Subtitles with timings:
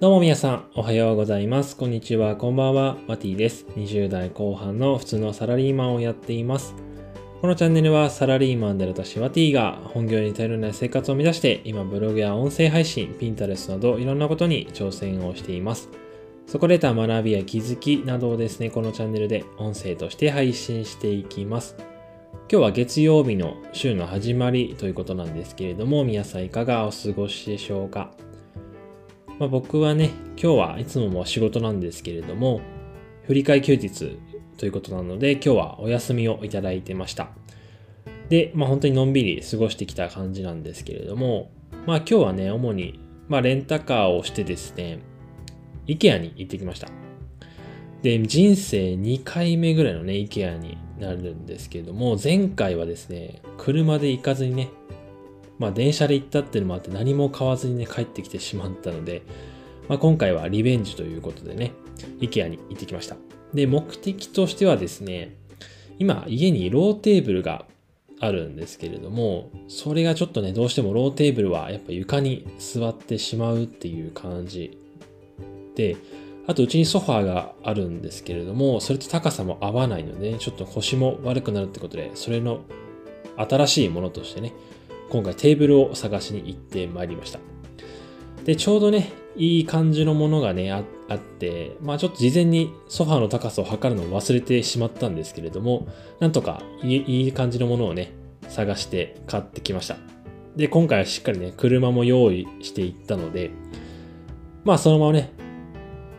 [0.00, 1.76] どうも皆さん、おはようございます。
[1.76, 3.66] こんにちは、こんばんは、マティです。
[3.76, 6.74] 20代後半の普通のサラリーマンをやっています。
[7.42, 15.90] このチャンネルはサラリーマンである私、ワティが本業に頼らない生活を目指して、今ブログや音声配信、ピンタレスなどいろんなことに挑戦をしています。
[16.46, 21.76] そこで得た学びや気づきなどをですね、このチャンネルで音声として配信していきます。
[22.50, 28.12] 今日は月曜日の週の始まりということなんですけれども、皆さんいかがお過ごしでしょうか？
[29.40, 32.60] まあ、僕はね、今日はいつもも仕事なんですけれども、
[33.26, 34.18] 振り替休日
[34.58, 37.30] ということなので、今日はお休みをいただいてました。
[38.28, 41.50] で、まあ本当にのんびり過ごしてきた感じなんですけれども、
[41.86, 44.98] まあ今日はね、主に、まあレンタカーをしてですね、
[45.86, 46.88] IKEA に行ってきました。
[48.02, 54.68] で、人生2回目ぐらいのね、IKEA になるんですけれども、前回はですね、車で行かずにね、
[55.60, 59.22] まあ電車で行ったっていうのもあって何も買わずにね帰ってきてしまったので、
[59.88, 61.72] まあ、今回はリベンジということでね、
[62.20, 63.16] IKEA に行ってきました。
[63.52, 65.36] で、目的としてはですね、
[65.98, 67.66] 今家にローテーブルが
[68.20, 74.78] あるんですけれども、それがちょっとね、どうしてもローテーブルはやっぱ床に座ってしまうっていう感じ
[75.74, 75.96] で、
[76.46, 82.60] あとうちにソファーがあるんですけれども、それと高さも合わないので、ちょっと腰も悪くなるってことで、それの
[83.36, 84.52] 新しいものとしてね、
[85.10, 87.40] 今回テーブルを探しに行ってまいりました。
[88.44, 95.88] で、ちょうどね、いい感じのものがね、あって、まあちょっと事前にソファーの高さを測るのを忘れてしまったんですけれども、
[96.20, 98.12] なんとかいい感じのものをね、
[98.48, 99.96] 探して買ってきました。
[100.56, 103.50] で、今回はしっかりね、車も用意していったので、
[104.64, 105.32] まあそのままね、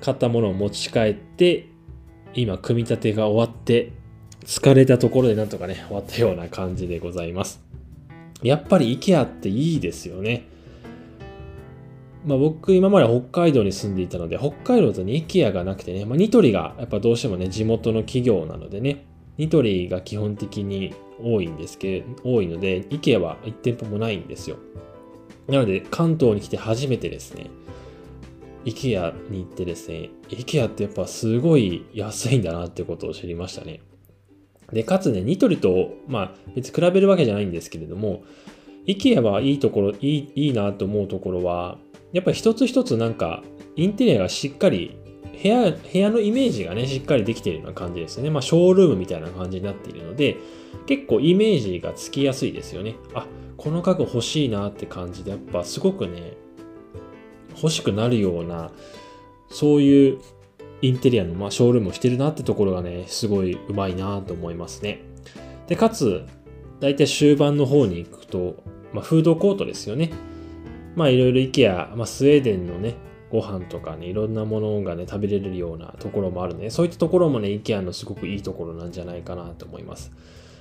[0.00, 1.68] 買ったものを持ち帰って、
[2.34, 3.92] 今、組み立てが終わって、
[4.44, 7.64] 疲れたところでなんとかね、終わったような感じでございます。
[8.42, 10.48] やっぱり IKEA っていいですよね。
[12.24, 19.06] まあ僕今まで北海道に住んでいたので、北海道とに IKEA がなくてね、まあニトリがやっぱどうしてもね、地元の企業なのでね、
[19.38, 24.56] ニトリが基本的に多いんですけど、多いので、IKEA は1店舗もないんですよ。
[25.48, 27.50] なので関東に来て初めてですね、
[28.64, 33.80] IKEA に行ってですね、IKEA ってやっぱすごい安いんだなってことを知りましたね。
[34.72, 38.22] で、かつね、ニトリと、まあ、別に比べるわけじゃないんですけれども、
[38.86, 41.78] IKEA はいいところ、いい、いいなと思うところは、
[42.12, 43.42] やっぱり一つ一つなんか、
[43.76, 44.96] インテリアがしっかり、
[45.42, 48.30] 部屋、部屋のイメージがね、しっかりできているような感じですね。
[48.30, 50.36] まあ、ショールームみたいな感じになっているので、
[50.86, 52.96] 結構イメージがつきやすいですよね。
[53.14, 56.36] あ、この家具欲しいなって感じで、やっぱすごくね、
[57.56, 58.70] 欲しくなるような、
[59.48, 60.18] そういう
[60.82, 65.00] インテリアの、まあ、ショールームをしてるなってところがね、すごいうまいなと思いますね。
[65.68, 66.24] で、かつ、
[66.80, 70.12] だいたい終盤の方に行くと、まあ、フードコートですよね。
[70.94, 72.94] まあ、いろいろ IKEA、まあ、スウェーデンのね、
[73.30, 76.70] ご飯とかね、いろんなものがね、食べれるようなところもあるね。
[76.70, 80.12] そういったところもね、IKEA のすごくいいところなんじゃないかなと思います。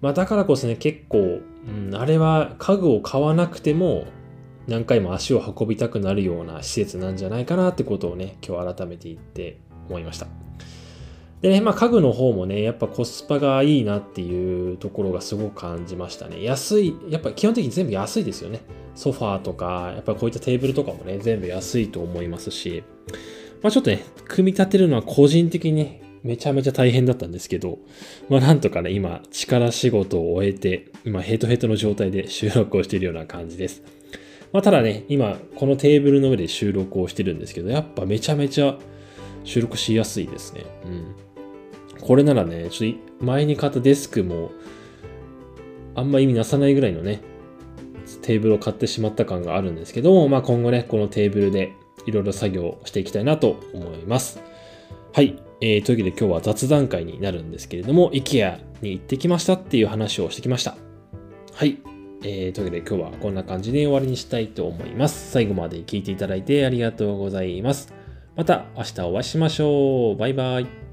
[0.00, 4.06] まあ、だからこそね、結構、うん、あれは家具を買わなくても、
[4.68, 9.58] 何回も足を運びたくなるような施設なんじゃないかなってことをね、今日改めて言って
[9.88, 10.26] 思いました。
[11.42, 16.42] でね、まあ家具の方もね、やっぱコスパがいいなっていうところがすごく感じましたね。
[16.42, 18.60] 安い、やっぱ基本的に全部安いですよね。
[18.94, 22.82] ソファーとか、やっぱこういったテーブルとかもね、全部安いと思いますし、
[23.62, 27.78] まあちょっとね、組み立てるのは個人的に、めちゃめちゃ大変だったんですけど、
[28.28, 33.82] まあなんとかね、今、力仕事を終えて、今ヘトヘトの状態で収録をしているような感じです。
[34.52, 38.78] まあただね、今、このテーブルの上で収録をしてるんですけど、やっぱめちゃめちゃ
[39.46, 40.66] 収録しやすいですね。
[40.84, 41.14] うん。
[42.00, 44.50] これならね、ちょっと前に買ったデスクも、
[45.94, 47.22] あんま意味なさないぐらいのね、
[48.22, 51.72] テーブルを買ってしまった感があるんですけども、まあ今後ね、このテーブルで
[52.04, 54.42] いろいろ作業していきたいなと思います。
[55.14, 55.42] はい。
[55.62, 60.76] えー、というわけで今日は雑談会になるんですけれども、IKEA に行ってきましたっていう話をしてきました。
[61.54, 61.78] はい。
[62.22, 65.30] えー、というわけで今日はこんな感じで終わりにしたいと思います。
[65.30, 67.94] 最後まで聞いていただいてありがとうございます。
[68.36, 70.16] また明日お会いしましょう。
[70.16, 70.85] バイバイ。